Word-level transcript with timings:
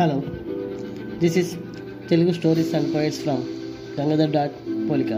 Hello 0.00 0.22
this 1.18 1.38
is 1.38 1.56
Telugu 2.08 2.32
stories 2.32 2.74
and 2.74 2.94
poets 2.94 3.20
from 3.20 3.42
Gangadhar 4.00 4.30
dot 4.30 4.52
పోలిక 4.90 5.12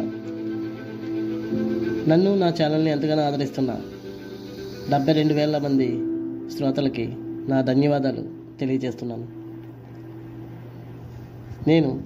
నన్ను 2.10 2.38
నా 2.38 2.48
ఛానల్ని 2.48 2.90
ఎంతగానో 2.90 3.22
ఆదరిస్తున్నా 3.22 3.80
డెబ్బై 4.90 5.12
రెండు 5.12 5.34
వేల 5.34 5.58
మంది 5.58 5.88
శ్రోతలకి 6.56 7.16
నా 7.48 7.60
ధన్యవాదాలు 7.60 8.28
తెలియజేస్తున్నాను. 8.60 9.28
నేను 11.68 12.02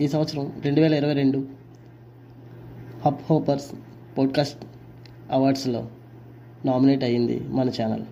ఈ 0.00 0.08
సంవత్సరం 0.08 0.52
రెండు 0.64 0.80
వేల 0.80 0.94
ఇరవై 0.94 1.14
రెండు 1.14 1.46
హబ్ 3.06 3.18
హోపర్స్ 3.30 3.72
పోడ్కాస్ట్ 4.18 4.64
అవార్డ్స్లో 5.30 5.88
నామినేట్ 6.64 7.04
అయ్యింది 7.04 7.40
మన 7.48 7.68
ఛానల్ 7.68 8.02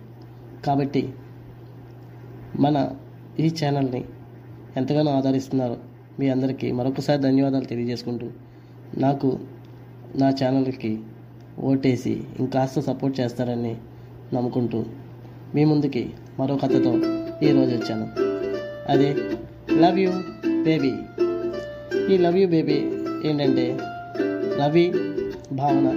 కాబట్టి 0.65 1.09
మన 2.59 2.89
ఈ 3.39 3.49
ఛానల్ని 3.49 4.03
ఎంతగానో 4.77 5.11
ఆదరిస్తున్నారు 5.11 5.77
మీ 6.19 6.29
అందరికీ 6.29 6.71
మరొకసారి 6.71 7.21
ధన్యవాదాలు 7.21 7.65
తెలియజేసుకుంటూ 7.65 8.27
నాకు 8.97 9.39
నా 10.15 10.29
ఛానల్కి 10.29 10.99
ఓటేసి 11.59 12.21
ఇంకాస్త 12.39 12.79
సపోర్ట్ 12.79 13.19
చేస్తారని 13.19 13.75
నమ్ముకుంటూ 14.33 14.85
మీ 15.55 15.65
ముందుకి 15.65 16.13
మరో 16.39 16.55
కథతో 16.55 16.91
ఈరోజు 17.43 17.71
వచ్చాను. 17.75 18.07
అదే 18.89 19.15
లవ్ 19.81 19.99
యూ 19.99 20.11
బేబీ 20.63 20.93
ఈ 22.13 22.17
లవ్ 22.17 22.37
యూ 22.37 22.47
బేబీ 22.47 22.77
ఏంటంటే 23.27 23.77
రవి 24.61 24.93
భావన 25.51 25.87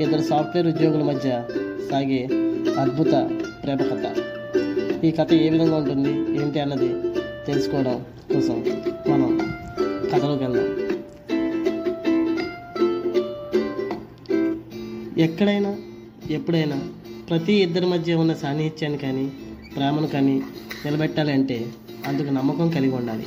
ఇద్దరు 0.00 0.22
సాఫ్ట్వేర్ 0.22 0.66
ఉద్యోగుల 0.66 1.02
మధ్య 1.02 1.42
సాగే 1.90 2.28
అద్భుత 2.78 3.14
ప్రేమ 3.64 3.76
కథ. 3.76 4.31
ఈ 5.04 5.10
కథ 5.10 5.32
ఏ 5.32 5.48
విధంగా 5.50 5.76
ఉంటుంది? 5.76 6.42
ఏంటి 6.42 6.60
అన్నది 6.60 6.88
తెలుసుకోవడం 7.46 8.04
కోసం 8.34 8.64
మనం 9.10 9.30
కథలోకి 10.12 10.44
వెళ్దాం. 10.44 10.68
ఎక్కడైనా 15.18 15.76
ఎప్పుడైనా 16.30 16.78
ప్రతి 17.30 17.52
ఇద్దరి 17.52 17.86
మధ్య 17.86 18.14
ఉన్న 18.14 18.34
సాన్నిహిత్యాన్ని 18.34 18.98
కానీ 18.98 19.32
ప్రేమను 19.76 20.06
కానీ 20.06 20.42
నిలబెట్టాలి 20.84 21.32
అంటే 21.32 21.66
అందుకు 22.06 22.28
నమ్మకం 22.28 22.70
కలిగి 22.70 22.94
ఉండాలి. 22.94 23.26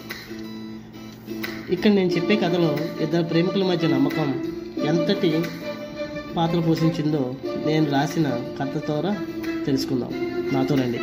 ఇక్కడ 1.72 1.92
నేను 1.92 2.10
చెప్పే 2.10 2.36
కథలో 2.36 2.78
ఇద్దరు 3.02 3.24
ప్రేమికుల 3.24 3.64
మధ్య 3.64 3.88
నమ్మకం 3.88 4.44
ఎంతటి 4.86 5.34
పాత్ర 6.38 6.60
పోషించిందో 6.60 7.36
నేను 7.66 7.92
రాసిన 7.92 8.30
కథ 8.62 8.78
ద్వారా 8.78 9.18
తెలుసుకుందాం. 9.66 10.14
నాతో 10.54 10.76
రండి. 10.76 11.00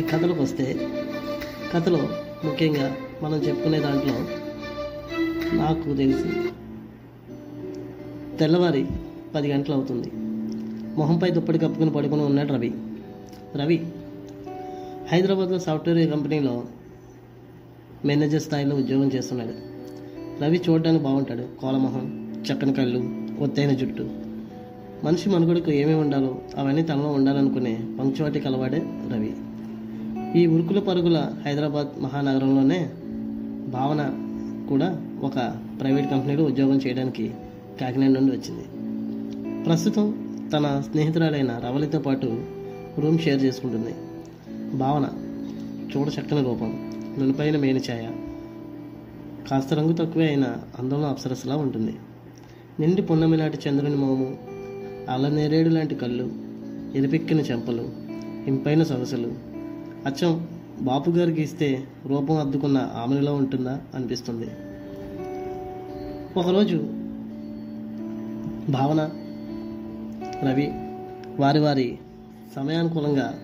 ఈ 0.00 0.02
కథలకు 0.02 0.42
వస్తే 0.42 0.88
కథలో 1.74 1.98
ముఖ్యంగా 2.44 2.96
మనం 3.22 3.38
చెప్పుకునే 3.38 3.80
దాంట్లో 3.80 4.14
నాకు 5.56 5.96
తెలిసి 5.96 6.28
తెల్లవారి 8.36 8.86
పది 9.34 9.52
గంటలు 9.52 9.74
అవుతుంది. 9.74 10.10
మొహంపై 10.96 11.30
దుప్పటి 11.30 11.58
కప్పుకుని 11.58 11.90
పడుకుని 11.90 12.22
ఉన్నాడు 12.22 12.52
రవి. 12.52 12.72
రవి 13.56 13.86
హైదరాబాద్లో 15.08 15.58
సాఫ్ట్వేర్ 15.58 16.10
కంపెనీలో 16.10 16.64
మేనేజర్ 18.04 18.42
స్థాయిలో 18.42 18.76
ఉద్యోగం 18.76 19.08
చేస్తున్నాడు. 19.08 19.52
రవి 20.44 20.60
చూడడానికి 20.68 21.04
బాగుంటాడు. 21.04 21.60
కోలమొహం 21.60 22.34
చక్కని 22.42 22.72
కళ్ళు 22.72 23.26
ఒత్తైన 23.42 23.70
జుట్టు. 23.70 24.10
మనిషి 25.04 25.30
మనుగడకు 25.30 25.70
ఏమేమి 25.70 26.00
ఉండాలో 26.00 26.38
అవన్నీ 26.56 26.82
తనలో 26.82 27.08
ఉండాలనుకునే 27.08 27.74
పంక్చువాటి 28.00 28.40
కలవాడే 28.40 28.78
రవి. 29.14 29.34
ఈ 30.36 30.46
ఉరుకుల 30.46 30.78
పరుగుల 30.78 31.32
హైదరాబాద్ 31.46 32.02
మహానగరంలోనే 32.02 32.90
భావన 33.68 34.02
కూడా 34.68 34.88
ఒక 35.22 35.56
ప్రైవేట్ 35.80 36.10
కంపెనీలో 36.10 36.44
ఉద్యోగం 36.44 36.76
చేయడానికి 36.76 37.34
కాకినాడ 37.80 38.10
నుండి 38.10 38.32
వచ్చింది. 38.36 38.64
ప్రస్తుతం 39.64 40.06
తన 40.52 40.82
స్నేహితురాలైన 40.90 41.60
రవలితో 41.66 41.98
పాటు 41.98 42.42
రూమ్ 42.98 43.18
షేర్ 43.18 43.42
చేసుకుంటుంది. 43.42 43.94
భావన 44.76 45.08
చూడ 45.96 46.08
చక్కని 46.08 46.44
రూపం 46.44 46.92
నునిపైన 47.18 47.56
మేనిఛాయ 47.56 48.06
కాస్త 49.50 49.74
రంగు 49.74 49.92
తక్కువే 49.92 50.26
అయిన 50.26 50.56
అందంలో 50.78 51.08
అప్సరసలా 51.08 51.56
ఉంటుంది. 51.56 51.94
నిండి 52.80 53.02
పున్నమి 53.02 53.36
లాంటి 53.36 53.58
చంద్రుని 53.68 53.96
మోము 53.96 54.38
అల్లనేరేడు 55.10 55.68
లాంటి 55.68 55.94
కళ్ళు 55.94 56.30
ఎరిపెక్కిన 56.94 57.40
చెంపలు 57.40 57.88
ఇంపైన 58.46 58.82
సొగసులు 58.82 59.55
అచ్చం 60.06 60.46
బాపు 60.80 61.10
గారికి 61.10 61.42
ఇస్తే 61.42 61.84
రూపం 62.06 62.36
అద్దుకున్న 62.36 62.92
ఆమెలో 62.96 63.34
ఉంటుందా 63.34 63.80
అనిపిస్తుంది. 63.94 64.48
ఒకరోజు 66.38 66.76
భావన 68.68 69.10
రవి 70.42 70.66
వారి 71.40 71.58
వారి 71.58 71.98
సమయానుకూలంగా 72.56 73.38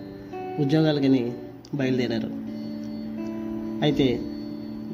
ఉద్యోగాలకని 0.59 1.33
బయలుదేరారు. 1.73 2.31
అయితే 3.83 4.19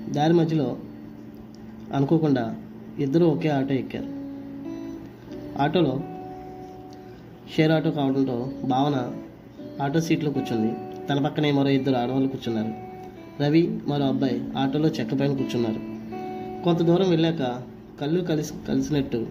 దారి 0.09 0.33
మధ్యలో 0.33 0.77
అనుకోకుండా 1.93 2.55
ఇద్దరు 2.99 3.25
ఒకే 3.25 3.49
ఆటో 3.49 3.73
ఎక్కారు. 3.73 4.09
ఆటోలో 5.61 6.01
షేర్ 7.55 7.71
ఆటో 7.71 7.91
కావడంతో 7.91 8.51
భావన 8.63 9.11
ఆటో 9.81 10.01
సీట్లో 10.01 10.31
కూర్చుంది. 10.31 10.73
తన 11.09 11.19
పక్కనే 11.25 11.51
మరో 11.51 11.69
ఇద్దరు 11.69 11.95
ఆడవాళ్ళు 11.95 12.27
కూర్చున్నారు. 12.27 12.73
రవి 13.43 13.79
మరో 13.87 14.05
అబ్బాయి 14.05 14.43
ఆటోలో 14.57 14.89
చెక్క 14.89 15.19
పైన 15.19 15.33
కూర్చున్నారు. 15.33 15.79
కొంత 16.63 16.81
దూరం 16.81 17.09
వెళ్ళాక 17.09 17.61
కళ్ళు 18.01 18.23
కలిసి 18.23 18.53
కలిసినట్టు 18.67 19.27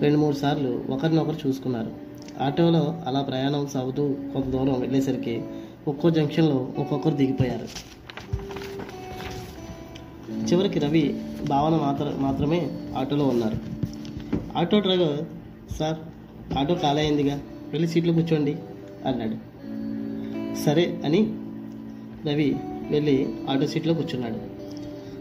రెండు 0.00 0.18
మూడు 0.18 0.36
సార్లు 0.36 0.84
ఒకరినొకరు 0.90 1.48
చూసుకున్నారు. 1.48 1.92
ఆటోలో 2.40 3.02
అలా 3.06 3.20
ప్రయాణం 3.20 3.66
సాగుతూ 3.66 4.16
కొంత 4.32 4.44
దూరం 4.44 4.80
వెళ్ళేసరికి 4.80 5.42
ఒక్కో 5.88 6.10
జంక్షన్లో 6.10 6.68
ఒక్కొక్కరు 6.78 7.14
దిగిపోయారు. 7.14 7.68
చివరికి 10.32 10.78
రవి 10.78 11.20
భావన 11.48 11.72
మాత్ర 11.72 12.14
మాత్రమే 12.18 12.70
ఆటోలో 12.96 13.26
ఉన్నారు. 13.26 13.56
ఆటో 14.56 14.80
డ్రైవర్ 14.80 15.24
సార్ 15.74 15.96
ఆటో 16.58 16.74
ఖాళీ 16.74 17.00
అయిందిగా 17.00 17.40
వెళ్ళి 17.72 17.88
సీట్లో 17.88 18.12
కూర్చోండి 18.12 18.56
అన్నాడు. 19.06 19.51
సరే 20.56 21.00
అని 21.04 21.34
రవి 22.26 22.56
వెళ్ళి 22.90 23.28
ఆటో 23.50 23.66
సీట్లో 23.66 23.94
కూర్చున్నాడు. 23.94 24.38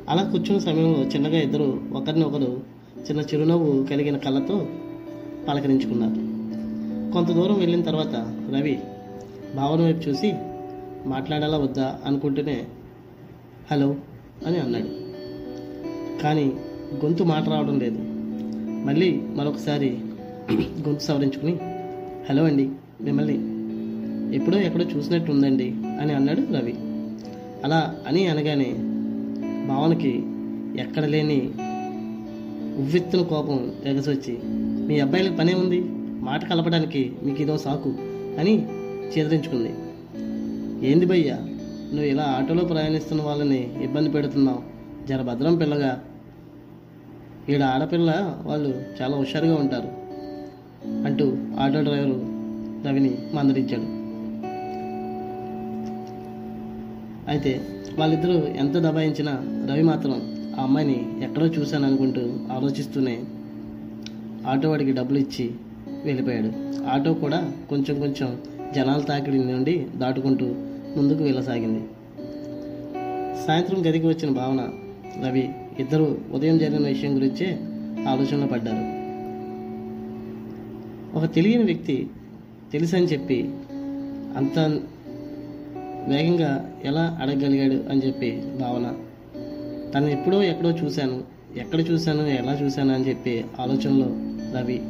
అలా 0.09 0.23
కూర్చున్న 0.23 0.59
సమయంలో 0.59 0.99
చిన్నగా 0.99 1.41
ఇద్దరు 1.41 1.81
ఒకరిని 1.93 2.25
ఒకరు 2.25 2.63
చిన్న 3.09 3.21
చిరునవ్వు 3.21 3.83
కలిగిన 3.83 4.17
కళ్ళతో 4.17 4.67
పలకరించుకున్నారు. 5.47 6.31
కొంత 7.13 7.27
దూరం 7.27 7.59
వెళ్ళిన 7.59 7.81
తర్వాత 7.81 8.15
రవి 8.55 8.79
భావన 9.55 9.81
వైపు 9.81 10.09
చూసి 10.09 10.33
మాట్లాడాలా 11.05 11.57
వద్దా 11.57 11.99
అనుకుంటూనే 12.05 12.67
హలో 13.71 13.95
అని 14.47 14.57
అన్నాడు. 14.57 14.87
కానీ 16.23 16.53
గొంతు 17.05 17.23
మాట 17.23 17.49
రావడం 17.49 17.79
లేదు. 17.79 17.97
మళ్ళీ 18.85 19.11
మరొకసారి 19.11 19.89
గొంతు 20.87 20.99
సవరించుకుని 20.99 21.59
హలో 22.29 22.43
అండి 22.43 22.69
మిమ్మల్ని 23.01 23.60
ఎప్పుడో 24.33 24.57
ఎక్కడో 24.57 24.83
చూసినట్టు 24.83 25.31
ఉందండి 25.31 25.69
అని 26.01 26.13
అన్నాడు 26.13 26.41
రవి. 26.55 26.75
అలా 27.63 27.95
అని 28.07 28.27
అనగానే 28.27 28.69
భావనకి 29.67 30.23
ఎక్కడ 30.81 31.05
లేని 31.05 31.51
ఉవ్వెత్తున 32.77 33.21
కోపం 33.21 33.71
ఎగసొచ్చి 33.85 34.39
మీ 34.87 34.99
అబ్బాయిలకు 34.99 35.35
పనే 35.35 35.53
ఉంది 35.53 35.81
మాట 36.21 36.49
కలపడానికి 36.49 37.11
మీకు 37.23 37.41
ఇదో 37.41 37.57
సాకు 37.57 37.89
అని 38.39 38.65
చేదరించుకుంది. 39.13 39.71
ఏంది 40.87 41.05
భయ్యా 41.05 41.35
నువ్వు 41.93 42.05
ఇలా 42.05 42.23
ఆటోలో 42.23 42.63
ప్రయాణిస్తున్న 42.63 43.21
వాళ్ళని 43.21 43.83
ఇబ్బంది 43.83 44.09
పెడుతున్నావు 44.09 44.61
జర 45.07 45.21
భద్రం 45.21 45.55
పిల్లగా. 45.55 46.01
ఈడ 47.49 47.63
ఆడపిల్ల 47.63 48.37
వాళ్ళు 48.45 48.81
చాలా 49.01 49.17
హుషారుగా 49.17 49.55
ఉంటారు 49.55 49.89
అంటూ 51.05 51.37
ఆటో 51.59 51.81
డ్రైవరు 51.81 52.17
రవిని 52.87 53.17
మందరించాడు 53.33 54.00
అయితే 57.27 57.61
వాళ్ళిద్దరూ 57.97 58.33
ఎంత 58.33 58.77
దబాయించినా 58.77 59.31
రవి 59.69 59.83
మాత్రం 59.83 60.13
ఆ 60.59 60.63
అమ్మాయిని 60.63 61.23
ఎక్కడో 61.23 61.45
చూశాను 61.45 61.85
అనుకుంటూ 61.87 62.53
ఆలోచిస్తూనే 62.53 63.23
ఆటో 64.47 64.69
వాడికి 64.69 64.91
డబ్బులు 64.91 65.19
ఇచ్చి 65.19 65.51
వెళ్ళిపోయాడు. 66.05 66.51
ఆటో 66.85 67.13
కూడా 67.13 67.51
కొంచెం 67.69 67.99
కొంచెం 67.99 68.37
జనాల 68.75 68.99
తాకిడి 68.99 69.37
నుండి 69.37 69.87
దాటుకుంటూ 69.95 70.45
ముందుకు 70.97 71.23
వెళ్ళసాగింది. 71.23 71.81
సాయంత్రం 73.47 73.85
గదికి 73.85 74.07
వచ్చిన 74.07 74.33
భావన 74.33 74.69
రవి 75.25 75.49
ఇద్దరు 75.79 76.17
ఉదయం 76.33 76.57
జరిగిన 76.57 76.87
విషయం 76.87 77.15
గురించే 77.15 77.59
ఆలోచనలో 78.07 78.47
పడ్డారు. 78.47 79.01
ఒక 81.17 81.33
తెలియని 81.35 81.63
వ్యక్తి 81.63 82.07
తెలుసని 82.71 83.05
చెప్పి 83.05 83.49
అంత 84.37 84.79
వేగంగా 86.07 86.73
ఎలా 86.83 87.17
అడగగలిగాడు 87.21 87.89
అని 87.89 88.07
చెప్పి 88.07 88.43
భావన. 88.59 88.95
తను 89.93 90.07
ఎప్పుడో 90.07 90.43
ఎక్కడో 90.43 90.69
చూశాను. 90.69 91.23
ఎక్కడ 91.57 91.79
చూశాను 91.79 92.21
ఎలా 92.21 92.53
చూశాను 92.53 92.93
అని 92.93 93.09
చెప్పి 93.09 93.45
ఆలోచనలో 93.59 94.05
రవి 94.59 94.81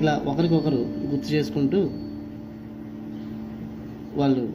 ఇలా 0.00 0.22
ఒకరికొకరు 0.26 0.86
గుర్తు 1.10 1.28
చేసుకుంటూ 1.28 1.90
వాళ్ళు 4.14 4.52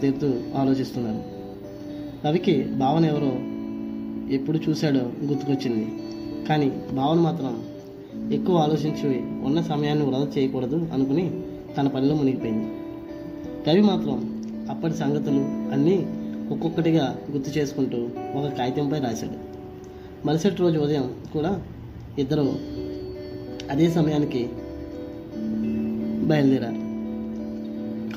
తీరుతూ 0.00 0.34
ఆలోచిస్తున్నారు. 0.56 1.22
రవికి 2.28 2.62
భావన 2.62 3.04
ఎవరో 3.04 3.32
ఎప్పుడు 4.34 4.58
చూశాడో 4.68 5.26
గుర్తుకొచ్చింది. 5.26 6.02
కానీ 6.48 6.72
భావన 6.92 7.18
మాత్రం 7.18 7.64
ఎక్కువ 8.32 8.56
ఆలోచించి 8.56 9.42
ఉన్న 9.44 9.62
సమయాన్ని 9.62 10.04
వృధా 10.04 10.26
చేయకూడదు 10.38 10.88
అనుకుని 10.92 11.40
తన 11.76 11.88
పనిలో 11.88 12.14
మునిగిపోయింది. 12.14 12.66
రవి 13.70 13.80
మాత్రం 13.80 14.35
అప్పటి 14.70 14.94
సంగతులు 14.94 15.40
అన్నీ 15.72 16.06
ఒక్కొక్కటిగా 16.50 17.18
గుర్తు 17.30 17.58
చేసుకుంటూ 17.58 18.08
ఒక 18.38 18.52
కాగితంపై 18.58 18.98
రాశాడు. 18.98 19.56
మరుసటి 20.26 20.56
రోజు 20.56 20.78
ఉదయం 20.78 21.10
కూడా 21.32 21.62
ఇద్దరు 22.18 22.56
అదే 23.70 23.90
సమయానికి 23.90 24.48
బయలుదేరారు. 26.26 26.86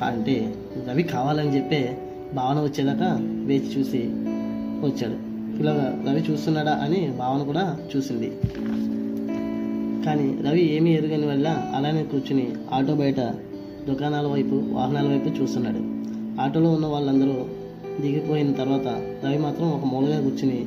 అంటే 0.04 0.54
రవి 0.88 1.02
కావాలని 1.02 1.56
చెప్పే 1.56 1.98
భావన 2.34 2.62
వచ్చేదాకా 2.62 3.18
వేచి 3.20 3.80
చూసి 3.80 4.02
వచ్చాడు. 4.86 5.30
ఇలా 5.60 5.94
రవి 6.08 6.20
చూస్తున్నాడా 6.20 6.72
అని 6.72 7.12
భావన 7.18 7.42
కూడా 7.42 7.78
చూసింది. 7.96 8.30
కానీ 10.04 10.42
రవి 10.48 10.72
ఏమీ 10.72 10.90
ఎరుగని 10.90 11.26
వల్ల 11.26 11.48
అలానే 11.74 12.02
కూర్చుని 12.02 12.52
ఆటో 12.72 12.94
బయట 12.94 13.20
దుకాణాల 13.88 14.26
వైపు 14.26 14.62
వాహనాల 14.72 15.08
వైపు 15.08 15.28
చూస్తున్నాడు. 15.28 15.99
ఆటోలో 16.40 16.70
ఉన్న 16.70 16.86
వాళ్ళందరూ 16.86 17.46
దిగిపోయిన 18.00 18.52
తర్వాత 18.52 18.86
రవి 19.26 19.38
మాత్రం 19.38 19.70
ఒక 19.70 19.84
మూలగా 19.84 20.20
కూర్చుని 20.20 20.66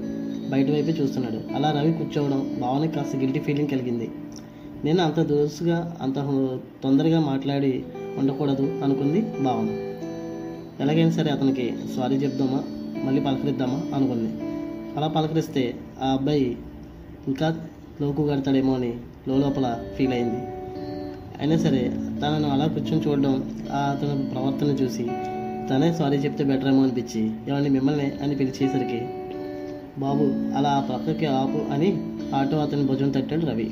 బయట 0.49 0.71
వైపే 0.71 0.91
చూస్తున్నాడు. 1.03 1.55
అలా 1.55 1.71
రవి 1.71 1.93
కూర్చోవడం 1.93 2.57
భావనకి 2.61 2.95
కాస్త 2.95 3.15
గిల్టీ 3.15 3.39
ఫీలింగ్ 3.39 3.67
కలిగింది. 3.67 4.11
నేను 4.85 5.03
అంత 5.03 5.19
దురుసుగా 5.19 5.97
అంత 6.01 6.15
తొందరగా 6.83 7.19
మాట్లాడి 7.19 7.83
ఉండకూడదు 8.17 8.81
అనుకుంది 8.83 9.21
భావన. 9.21 9.65
ఎలాగైనా 10.81 11.11
సరే 11.11 11.31
అతనికి 11.31 11.73
సారీ 11.97 12.15
చెప్దామా? 12.15 12.63
మళ్ళీ 13.03 13.21
పలకరిద్దామా? 13.21 13.95
అనుకుంది. 13.95 14.33
అలా 14.97 15.07
పలకరిస్తే 15.07 15.73
ఆ 16.01 16.07
అబ్బాయి 16.07 16.57
ఇంకా 17.27 17.67
లోకు 18.01 18.27
కడతాడేమో 18.27 18.75
అని 18.75 18.93
లోపల 19.27 19.83
ఫీల్ 19.95 20.13
అయింది. 20.13 20.37
అయినా 21.39 21.57
సరే 21.57 21.91
తనను 21.95 22.49
అలా 22.49 22.67
కూర్చొని 22.67 23.09
చూడడం 23.09 23.65
ఆ 23.71 23.77
అతని 23.77 24.29
ప్రవర్తన 24.29 24.67
చూసి 24.67 25.07
తనే 25.69 25.93
సారీ 25.93 26.17
చెప్తే 26.17 26.43
బెటర్ 26.43 26.67
ఏమో 26.67 26.83
అనిపించి 26.83 27.31
ఏమండి 27.49 27.69
మిమ్మల్ని 27.69 28.11
అని 28.23 28.35
పిలిచేసరికి 28.35 29.05
బాబు 29.97 30.23
అలా 30.57 30.69
ఆ 30.69 30.79
పక్కకి 30.79 31.25
ఆపు 31.25 31.73
అని 31.73 31.97
ఆటో 32.35 32.57
అతని 32.57 32.83
భుజం 32.83 33.09
తట్టాడు 33.09 33.45
రవి. 33.45 33.71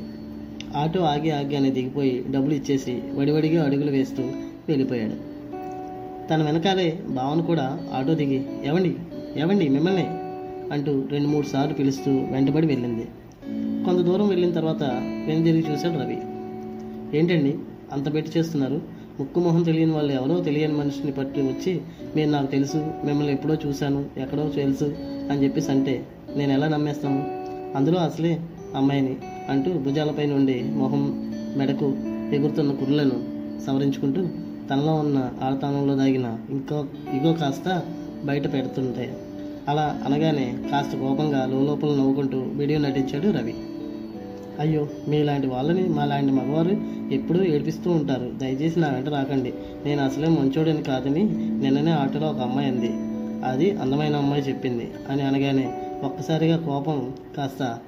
ఆటో 0.76 1.00
ఆగి 1.00 1.30
ఆగి 1.30 1.56
అని 1.56 1.70
దిగిపోయి 1.70 2.24
డబ్బులు 2.30 2.54
ఇచ్చేసి 2.54 3.02
వడివడిగా 3.14 3.64
అడుగులు 3.64 3.90
వేస్తూ 3.90 4.22
వెళ్ళిపోయాడు. 4.68 5.32
తన 6.28 6.42
వెనకాలే 6.42 7.02
భావన 7.08 7.40
కూడా 7.40 7.78
ఆటో 7.94 8.14
దిగి 8.14 8.46
ఎవండి 8.64 8.96
ఎవండి 9.36 9.68
మిమ్మల్ని? 9.68 10.06
అంటూ 10.72 11.04
రెండు 11.10 11.28
మూడు 11.28 11.46
సార్లు 11.46 11.74
పిలుస్తూ 11.74 12.10
వెంటబడి 12.10 12.66
వెళ్ళింది. 12.66 13.08
కొంత 13.84 13.98
దూరం 13.98 14.28
వెళ్ళిన 14.28 14.52
తర్వాత 14.52 14.82
వెనుదిరిగి 15.26 15.72
చూశాడు 15.72 15.98
రవి. 15.98 16.18
ఏంటండి 17.18 17.54
అంత 17.92 18.14
పెట్టి 18.14 18.38
చేస్తున్నారు? 18.38 18.80
ముక్కు 19.20 19.40
మొహం 19.40 19.62
తెలియని 19.62 19.92
వాళ్ళు 19.92 20.12
ఎవరో 20.12 20.40
తెలియని 20.40 20.74
మనిషిని 20.74 21.12
పట్టి 21.12 21.40
వచ్చి 21.40 21.80
మీరు 22.16 22.30
నాకు 22.30 22.46
తెలుసు 22.46 22.76
మిమ్మల్ని 23.04 23.32
ఎప్పుడో 23.32 23.56
చూశాను 23.66 24.04
ఎక్కడో 24.16 24.48
తెలుసు 24.48 24.84
అని 25.30 25.44
చెప్పేసి 25.44 25.70
అంటే 25.70 26.06
నేను 26.36 26.52
ఎలా 26.52 26.68
నమ్మేస్తాను? 26.68 27.24
అందులో 27.76 27.98
అసలే 27.98 28.40
అమ్మాయిని 28.76 29.16
అంటూ 29.48 29.72
భుజాలపై 29.72 30.26
నుండి 30.26 30.62
మొహం 30.62 31.30
మెడకు 31.56 31.94
ఎగురుతున్న 32.34 32.72
కుర్రలను 32.72 33.32
సవరించుకుంటూ 33.66 34.22
తనలో 34.70 34.94
ఉన్న 34.94 35.30
ఆడతానంలో 35.42 35.94
దాగిన 35.94 36.38
ఇంకో 36.50 36.84
ఇగో 37.14 37.32
కాస్త 37.32 37.82
బయట 38.24 38.52
పెడుతుంటాయి 38.52 39.12
అలా 39.68 40.00
అనగానే 40.06 40.58
కాస్త 40.72 40.96
కోపంగా 40.96 41.46
లోపల 41.46 41.88
నవ్వుకుంటూ 41.88 42.38
వీడియో 42.38 42.78
నటించాడు 42.78 43.38
రవి. 43.38 43.54
అయ్యో 44.60 44.88
మీలాంటి 45.08 45.46
వాళ్ళని 45.46 45.88
మాలాంటి 45.88 46.32
మగవారు 46.32 46.91
ఎప్పుడూ 47.10 47.42
ఏడిపిస్తూ 47.42 47.90
ఉంటారు. 47.90 48.30
దయచేసి 48.38 48.80
నా 48.80 48.88
వెంట 48.88 49.08
రాకండి. 49.08 49.52
నేను 49.84 50.02
అసలే 50.02 50.28
మంచోడని 50.28 50.82
కాదని 50.82 51.24
నిన్ననే 51.62 51.90
ఆటోలో 51.90 52.26
ఒక 52.26 52.40
అమ్మాయి 52.40 52.68
అంది. 52.68 52.92
అది 53.44 53.70
అందమైన 53.70 54.16
అమ్మాయి 54.16 54.42
చెప్పింది 54.42 54.90
అని 55.10 55.22
అనగానే 55.22 55.72
ఒక్కసారిగా 56.04 56.56
కోపం 56.56 57.12
కాస్త 57.36 57.78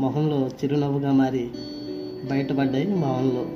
మొహంలో 0.00 0.48
చిరునవ్వుగా 0.48 1.12
మారి 1.12 1.48
బయటపడ్డాయి 2.30 2.86
భావనలో. 2.86 3.46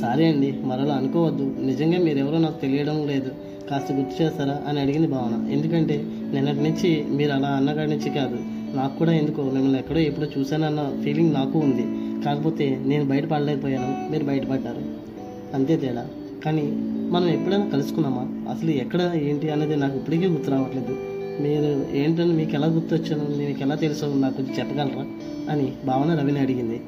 సారీ 0.00 0.24
అండి 0.24 0.52
మరలా 0.64 0.94
అనుకోవద్దు. 0.94 1.56
నిజంగా 1.60 1.98
మీరెవరో 1.98 2.38
నాకు 2.38 2.60
తెలియడం 2.60 3.06
లేదు. 3.06 3.30
కాస్త 3.70 3.92
గుర్తు 3.92 4.22
చేస్తారా 4.22 4.60
అని 4.68 4.80
అడిగింది 4.80 5.06
భావన. 5.06 5.50
ఎందుకంటే 5.50 6.04
నిన్నటి 6.32 6.60
నుంచి 6.60 7.04
మీరు 7.08 7.32
అలా 7.32 7.48
అన్నగాడి 7.48 7.90
నుంచి 7.90 8.10
కాదు. 8.10 8.38
నాకు 8.76 8.98
కూడా 8.98 9.12
ఎందుకో 9.12 9.42
మిమ్మల్ని 9.42 9.78
ఎక్కడో 9.78 9.98
ఎప్పుడో 9.98 10.26
చూశానన్న 10.38 11.00
ఫీలింగ్ 11.04 11.34
నాకు 11.34 11.58
ఉంది. 11.58 11.82
కాకపోతే 12.24 12.82
నేను 12.86 13.04
బయటపడలేకపోయాను 13.04 14.10
మీరు 14.10 14.24
బయటపడ్డారు. 14.24 15.10
అంతే 15.54 15.76
తేడా. 15.76 16.06
కానీ 16.44 16.62
మనం 17.10 17.28
ఎప్పుడైనా 17.28 17.68
కలుసుకున్నామా? 17.68 18.54
అసలు 18.54 18.70
ఎక్కడ 18.70 19.12
ఏంటి 19.14 19.50
అనేది 19.50 19.76
నాకు 19.76 19.96
ఇప్పటికీ 19.96 20.26
గుర్తు 20.26 20.50
రావట్లేదు. 20.50 20.96
మీరు 21.42 21.96
ఏంటని 21.96 22.32
మీకు 22.32 22.50
ఎలా 22.54 22.66
గుర్తొచ్చాను 22.66 23.48
మీకు 23.48 23.60
ఎలా 23.60 23.74
తెలుసు 23.74 24.04
నాకు 24.04 24.36
కొంచెం 24.36 24.58
చెప్పగలరా? 24.58 25.06
అని 25.50 25.72
భావన 25.86 26.14
రవిని 26.14 26.38
అడిగింది. 26.38 26.80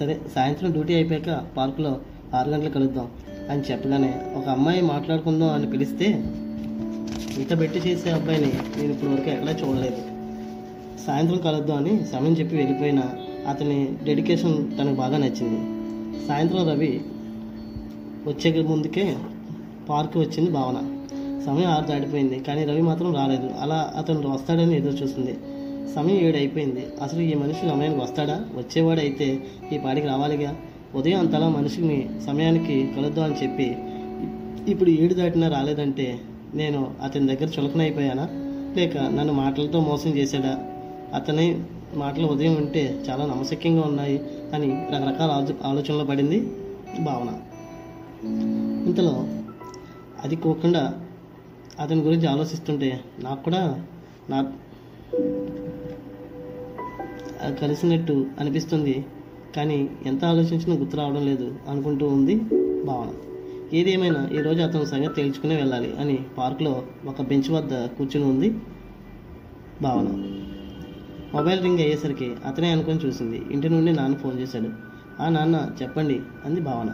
సరే 0.00 0.20
సాయంత్రం 0.34 0.70
డ్యూటీ 0.70 0.94
అయిపోయాక 0.94 1.44
పార్కులో 1.56 2.00
ఆరు 2.34 2.50
గంటలకు 2.50 2.74
కలుద్దాం 2.74 3.08
అని 3.50 3.62
చెప్పగానే 3.72 4.14
ఒక 4.36 4.48
అమ్మాయి 4.48 4.80
మాట్లాడుకుందాం 4.80 5.50
అని 5.50 5.70
పిలిస్తే 5.70 6.06
ఇంత 7.38 7.60
పెట్టి 7.60 7.78
చేసే 7.78 8.10
అబ్బాయిని 8.10 8.52
నేను 8.76 8.92
ఇప్పుడు 8.92 9.10
ఎక్కడా 9.10 9.52
చూడలేదు. 9.52 9.96
సాయంత్రం 11.06 11.38
కలుద్దాం 11.38 11.76
అని 11.76 12.06
సమయం 12.12 12.32
చెప్పి 12.32 12.56
వెళ్ళిపోయిన 12.56 13.00
అతని 13.48 13.88
డెడికేషన్ 14.04 14.78
తనకు 14.78 14.94
బాగా 14.94 15.18
నచ్చింది. 15.18 15.60
సాయంత్రం 16.28 16.68
రవి 16.68 17.00
వచ్చే 18.26 18.62
ముందుకే 18.62 19.16
పార్క్ 19.88 20.18
వచ్చింది 20.18 20.50
భావన. 20.50 20.96
సమయం 21.46 21.70
ఆరు 21.70 21.86
దాటిపోయింది 21.86 22.38
కానీ 22.38 22.64
రవి 22.64 22.82
మాత్రం 22.82 23.14
రాలేదు. 23.14 23.50
అలా 23.60 23.92
అతను 23.96 24.28
వస్తాడని 24.28 24.76
ఎదురు 24.76 24.92
చూస్తుంది 24.92 25.38
సమయం 25.94 26.16
ఏడు 26.16 26.36
అయిపోయింది. 26.36 26.86
అసలు 27.02 27.20
ఈ 27.20 27.34
మనిషి 27.34 27.60
సమయానికి 27.60 28.00
వస్తాడా? 28.00 28.44
వచ్చేవాడు 28.56 29.00
అయితే 29.00 29.42
ఈ 29.72 29.78
పాడికి 29.78 30.06
రావాలిగా? 30.06 30.56
ఉదయం 30.94 31.18
అంతలా 31.18 31.48
మనిషిని 31.48 32.10
సమయానికి 32.26 32.90
కలుద్దాం 32.96 33.24
అని 33.24 33.34
చెప్పి 33.42 33.76
ఇప్పుడు 34.70 34.90
ఏడు 34.90 35.14
దాటినా 35.14 35.48
రాలేదంటే 35.48 36.18
నేను 36.54 36.90
అతని 37.02 37.26
దగ్గర 37.26 37.60
చులకన 37.60 37.80
అయిపోయానా 37.80 38.28
లేక 38.76 38.98
నన్ను 38.98 39.32
మాటలతో 39.32 39.80
మోసం 39.80 40.10
చేశాడా? 40.10 40.64
అతని 41.14 41.60
మాటలు 41.94 42.26
ఉదయం 42.26 42.54
ఉంటే 42.54 43.04
చాలా 43.10 43.26
నమ్మశక్యంగా 43.26 43.82
ఉన్నాయి 43.82 44.22
అని 44.54 44.86
రకరకాల 44.94 45.30
ఆలో 45.30 45.54
ఆలోచనలో 45.64 46.04
పడింది 46.04 46.40
భావన. 47.00 47.40
ఇంతలో 48.86 49.26
అది 50.24 50.36
కోకుండా 50.36 51.06
అతని 51.80 52.00
గురించి 52.00 52.26
ఆలోచిస్తుంటే 52.26 53.00
నాకు 53.20 53.44
కూడా 53.44 53.84
నా 54.30 54.52
కలిసినట్టు 57.62 58.26
అనిపిస్తుంది. 58.40 59.04
కానీ 59.56 59.90
ఎంత 60.06 60.24
ఆలోచించినా 60.24 60.76
గుర్తు 60.76 60.96
రావడం 60.96 61.26
లేదు 61.26 61.54
అనుకుంటూ 61.68 62.08
ఉంది 62.08 62.34
భావన. 62.84 63.12
ఏది 63.76 63.92
ఏమైనా 63.92 64.28
ఈరోజు 64.32 64.62
అతను 64.62 64.84
సంగతి 64.84 65.14
తేల్చుకునే 65.14 65.56
వెళ్ళాలి 65.56 65.96
అని 66.00 66.18
పార్కులో 66.38 66.82
ఒక 67.06 67.22
బెంచ్ 67.22 67.50
వద్ద 67.50 67.74
కూర్చుని 67.74 68.24
ఉంది 68.24 68.54
భావన. 69.82 70.29
మొబైల్ 71.34 71.62
రింగ్ 71.62 71.78
అయ్యేసరికి 71.78 72.36
అతనే 72.46 72.70
అనుకొని 72.70 72.98
చూసింది. 72.98 73.42
ఇంటి 73.50 73.68
నుండి 73.68 73.92
నాన్న 73.92 74.16
ఫోన్ 74.16 74.38
చేశాడు. 74.38 74.68
ఆ 75.22 75.28
నాన్న 75.28 75.66
చెప్పండి 75.82 76.22
అంది 76.46 76.60
భావన. 76.60 76.92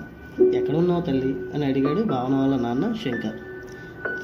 ఎక్కడ 0.55 0.75
ఉన్నావు 0.75 1.01
తల్లి? 1.01 1.35
అని 1.55 1.67
అడిగాడు 1.67 2.03
భావన 2.03 2.35
వాళ్ళ 2.35 2.57
నాన్న 2.57 2.95
శంకర్. 3.05 3.37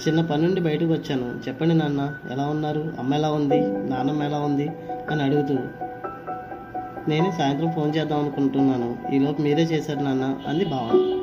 చిన్న 0.09 0.21
పని 0.21 0.43
నుండి 0.43 0.61
బయటకు 0.61 0.93
వచ్చాను. 0.93 1.49
చెప్పండి 1.49 1.75
నాన్న 1.75 2.15
ఎలా 2.31 2.47
ఉన్నారు? 2.47 2.93
అమ్మ 2.99 3.15
ఎలా 3.15 3.33
ఉంది? 3.33 3.61
నాన్నమ్మ 3.91 4.23
ఎలా 4.23 4.39
ఉంది? 4.39 4.69
అని 5.11 5.23
అడుగుతూ 5.23 5.55
నేనే 7.09 7.33
సాయంత్రం 7.39 7.73
ఫోన్ 7.73 7.97
చేద్దాం 7.97 8.19
అనుకుంటున్నాను. 8.19 8.97
ఈలోపు 9.15 9.43
మీరే 9.43 9.63
చేశారు 9.63 9.99
నాన్న 9.99 10.37
అంది 10.47 10.65
భావన. 10.65 11.19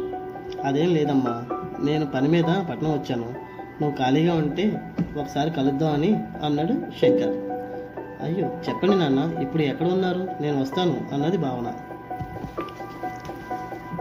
అదేం 0.67 0.93
లేదమ్మా. 0.93 1.43
నేను 1.83 2.05
పని 2.05 2.27
మీద 2.27 2.43
పట్నం 2.43 2.91
వచ్చాను. 2.91 3.33
నువ్వు 3.81 3.91
ఖాళీగా 3.91 4.33
ఉంటే 4.33 4.81
ఒకసారి 5.17 5.51
కలుద్దాం 5.51 5.93
అని 5.93 6.23
అన్నాడు 6.43 6.73
శంకర్. 6.73 7.58
అయ్యో 8.23 8.47
చెప్పండి 8.69 8.95
నాన్న 8.95 9.41
ఇప్పుడు 9.41 9.61
ఎక్కడ 9.61 9.87
ఉన్నారు? 9.87 10.27
నేను 10.41 10.61
వస్తాను 10.61 11.07
అన్నది 11.13 11.37
భావన. 11.37 11.67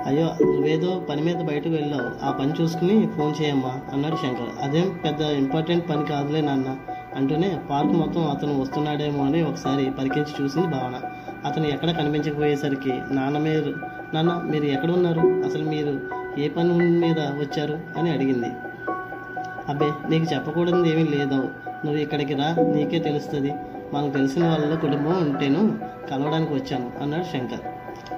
అయ్యో 0.07 0.27
నువ్వేదో 0.43 1.07
పని 1.11 1.23
మీద 1.23 1.37
బయటకు 1.37 1.69
వెళ్ళావు. 1.69 2.27
ఆ 2.27 2.31
పని 2.31 2.53
చూసుకుని 2.61 3.07
ఫోన్ 3.07 3.43
చేయమ్మా 3.43 3.81
అన్నాడు 3.93 4.17
శంకర్. 4.17 4.65
అదేం 4.65 5.01
పెద్ద 5.05 5.21
ఇంపార్టెంట్ 5.21 5.89
పని 5.89 6.05
కాదులే 6.05 6.41
నాన్న 6.41 6.77
అంటూనే 7.17 7.59
పార్క్ 7.71 7.93
మొత్తం 7.93 8.31
అతను 8.31 8.61
వస్తున్నాడేమో 8.61 9.25
అని 9.25 9.43
ఒకసారి 9.43 9.91
పరికించి 9.91 10.45
చూసింది 10.45 10.67
భావన. 10.67 11.01
అతను 11.45 11.67
ఎక్కడ 11.67 11.91
కనిపించకపోయేసరికి 11.91 12.93
నాన్న 13.11 13.39
మీరు 13.39 13.75
నాన్న 14.15 14.43
మీరు 14.45 14.65
ఎక్కడ 14.65 14.91
ఉన్నారు? 14.91 15.21
అసలు 15.21 15.65
మీరు 15.65 16.01
ఏ 16.39 16.49
పని 16.49 16.73
మీద 16.75 17.19
వచ్చారు? 17.19 17.79
అని 17.99 18.11
అడిగింది. 18.11 18.51
అబ్బే 19.69 19.91
నీకు 20.09 20.35
చెప్పకూడదు 20.35 20.85
ఏమీ 20.85 21.05
లేదు 21.05 21.35
నువ్వు 21.85 21.97
ఇక్కడికి 21.97 22.35
రా 22.35 22.57
నీకే 22.75 22.99
తెలుస్తుంది. 22.99 23.55
మనకు 23.95 24.13
తెలిసిన 24.13 24.49
వాళ్ళ 24.49 24.75
కుటుంబం 24.75 25.21
ఉంటేను 25.21 25.79
కలవడానికి 26.11 26.55
వచ్చాను 26.55 26.91
అన్నాడు 27.03 27.25
శంకర్. 27.25 27.61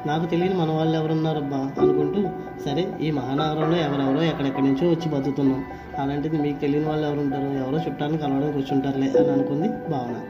నాకు 0.09 0.27
తెలియని 0.27 0.55
మన 0.55 0.71
వాళ్ళు 0.71 0.97
ఎవరున్నారబ్బా? 0.97 1.57
అనుకుంటూ 1.57 2.29
సరే 2.65 2.93
ఈ 3.01 3.11
మహానగరంలో 3.11 3.77
ఎవరెవరో 3.77 4.23
ఎక్కడెక్కడి 4.23 4.67
నుంచో 4.67 4.89
వచ్చి 4.89 5.13
బతుకుతున్నాం. 5.13 5.65
అలాంటిది 5.99 6.39
మీకు 6.39 6.61
తెలియని 6.61 6.87
వాళ్ళు 6.87 7.07
ఎవరుంటారు? 7.07 7.43
ఎవరో 7.43 7.79
చుట్టాన్ని 7.89 8.19
కలవడానికి 8.19 8.59
వచ్చి 8.59 8.75
ఉంటారులే 8.75 9.07
అని 9.07 9.31
అనుకుంది 9.31 9.69
భావన. 9.69 10.21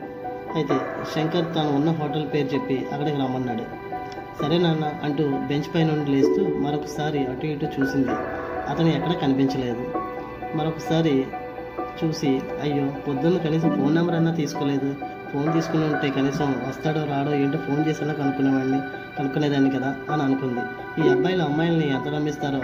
అయితే 0.54 0.80
శంకర్ 1.14 1.54
తాను 1.54 1.76
ఉన్న 1.76 1.90
హోటల్ 1.90 2.26
పేరు 2.34 2.54
చెప్పి 2.54 2.86
అక్కడికి 2.92 3.16
రమ్మన్నాడు. 3.16 3.62
సరే 4.42 4.58
నాన్న 4.58 4.92
అంటూ 5.02 5.24
బెంచ్ 5.24 5.74
పై 5.74 5.84
నుండి 5.84 6.10
లేస్తూ 6.10 6.58
మరొకసారి 6.58 7.26
అటు 7.26 7.46
ఇటు 7.46 7.64
చూసింది. 7.64 8.10
అతను 8.68 8.88
ఎక్కడ 8.88 9.12
కనిపించలేదు. 9.12 9.86
మరొకసారి 10.56 11.26
చూసి 12.04 12.40
అయ్యో 12.62 12.88
పొద్దున్న 13.08 13.38
కనీసం 13.38 13.70
ఫోన్ 13.70 13.94
నెంబర్ 13.94 14.14
అన్నా 14.14 14.32
తీసుకోలేదు. 14.34 14.94
ఫోన్ 15.32 15.52
తీసుకుని 15.52 15.84
ఉంటే 15.84 16.10
కనీసం 16.10 16.48
వస్తాడో 16.68 17.00
రాడో 17.04 17.32
ఏంటో 17.34 17.58
ఫోన్ 17.58 17.82
చేసినా 17.88 18.12
కనుక్కునేవాడిని 18.12 18.80
కనుక్కునేదాన్ని 19.18 19.70
కదా 19.70 19.90
అని 20.12 20.22
అనుకుంది. 20.22 20.62
ఈ 21.02 21.08
అబ్బాయిలు 21.08 21.42
అమ్మాయిల్ని 21.42 21.88
ఎంత 21.90 22.08
నమ్మిస్తారో 22.08 22.60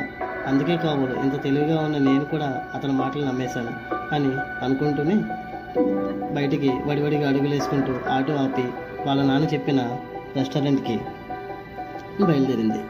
అందుకే 0.47 0.77
కాబోలు 0.77 1.15
ఇంత 1.25 1.43
తెలివిగా 1.43 1.77
ఉన్న 1.81 1.99
నేను 1.99 2.25
కూడా 2.25 2.49
అతని 2.75 2.93
మాటలు 2.93 3.25
నమ్మేశాను 3.25 3.73
అని 4.15 4.33
అనుకుంటూనే 4.65 5.17
బయటికి 6.35 6.71
వడివడిగా 6.87 7.29
అడుగులు 7.29 7.55
వేసుకుంటూ 7.55 7.95
ఆటో 8.11 8.35
ఆపి 8.35 8.67
వాళ్ళ 9.07 9.23
నాన్న 9.23 9.47
చెప్పిన 9.55 9.81
రెస్టారెంట్కి 10.37 10.97
బయలుదేరింది. 12.25 12.81